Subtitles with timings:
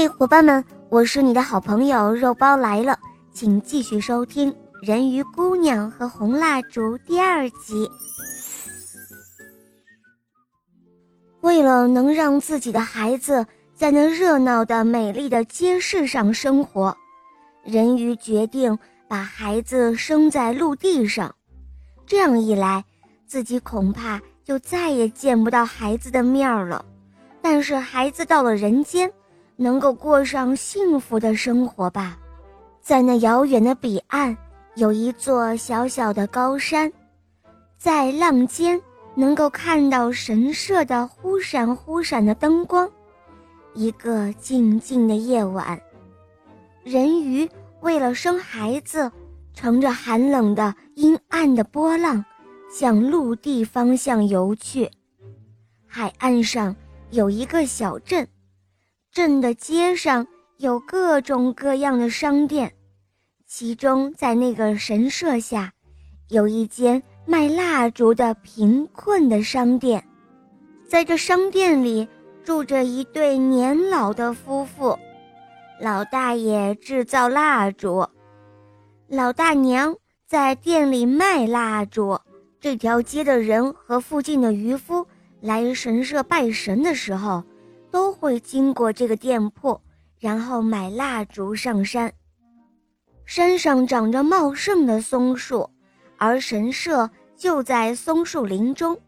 [0.00, 2.96] 嘿，伙伴们，我是你的好朋友肉包来了，
[3.32, 7.90] 请继续收听《人鱼姑娘和红蜡烛》第二集。
[11.40, 16.96] 为了能让自己的孩子在那热闹的、美丽的街市上生活，
[17.64, 18.78] 人鱼决定
[19.08, 21.34] 把孩子生在陆地上。
[22.06, 22.84] 这样一来，
[23.26, 26.84] 自己恐怕就再也见不到孩子的面了。
[27.42, 29.12] 但是孩子到了人间。
[29.60, 32.16] 能够过上幸福的生活吧，
[32.80, 34.36] 在那遥远的彼岸，
[34.76, 36.92] 有一座小小的高山，
[37.76, 38.80] 在浪尖
[39.16, 42.88] 能够看到神社的忽闪忽闪的灯光。
[43.74, 45.80] 一个静静的夜晚，
[46.84, 49.10] 人鱼为了生孩子，
[49.54, 52.24] 乘着寒冷的阴暗的波浪，
[52.70, 54.88] 向陆地方向游去。
[55.84, 56.76] 海岸上
[57.10, 58.24] 有一个小镇。
[59.10, 60.26] 镇的街上
[60.58, 62.72] 有各种各样的商店，
[63.46, 65.72] 其中在那个神社下，
[66.28, 70.04] 有一间卖蜡烛的贫困的商店。
[70.86, 72.06] 在这商店里
[72.44, 74.98] 住着一对年老的夫妇，
[75.80, 78.06] 老大爷制造蜡烛，
[79.08, 82.18] 老大娘在店里卖蜡烛。
[82.60, 85.06] 这条街的人和附近的渔夫
[85.40, 87.42] 来神社拜神的时候。
[87.90, 89.80] 都会经过这个店铺，
[90.18, 92.12] 然后买蜡烛上山。
[93.24, 95.68] 山上长着茂盛的松树，
[96.16, 98.98] 而神社就在松树林中。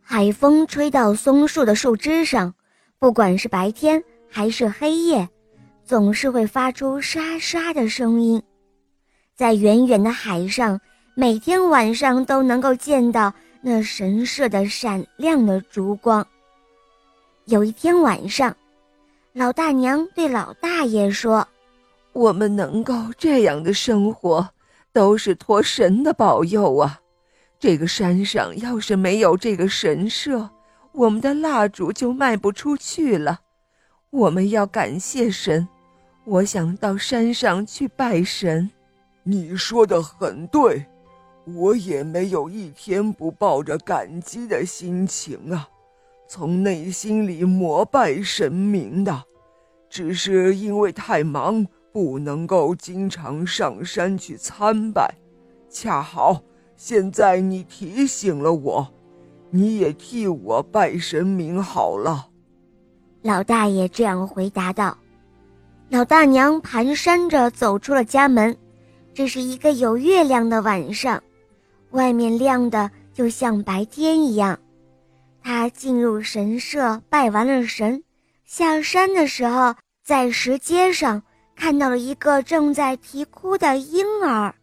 [0.00, 2.54] 海风吹到松树的树枝上，
[2.98, 5.28] 不管是白天还是黑夜，
[5.84, 8.42] 总是会发出沙沙的声音。
[9.34, 10.80] 在远远的海上，
[11.14, 16.26] 每天晚上都能够见到那神社的闪亮的烛光。
[17.48, 18.54] 有一天晚上，
[19.32, 21.48] 老大娘对老大爷说
[22.12, 24.50] ：“我们能够这样的生活，
[24.92, 27.00] 都是托神的保佑啊！
[27.58, 30.50] 这个山上要是没有这个神社，
[30.92, 33.40] 我们的蜡烛就卖不出去了。
[34.10, 35.66] 我们要感谢神，
[36.26, 38.68] 我想到山上去拜神。”
[39.24, 40.84] 你说的很对，
[41.46, 45.66] 我也没有一天不抱着感激的心情啊。
[46.28, 49.24] 从内心里膜拜神明的，
[49.88, 55.14] 只是因为太忙，不能够经常上山去参拜。
[55.70, 56.42] 恰好
[56.76, 58.86] 现在你提醒了我，
[59.50, 62.28] 你也替我拜神明好了。
[63.22, 64.96] 老大爷这样回答道。
[65.88, 68.54] 老大娘蹒跚着走出了家门。
[69.14, 71.20] 这是一个有月亮的晚上，
[71.90, 74.56] 外面亮的就像白天一样。
[75.48, 78.04] 他进入神社拜完了神，
[78.44, 81.22] 下山的时候，在石阶上
[81.56, 84.54] 看到了一个正在啼哭的婴儿。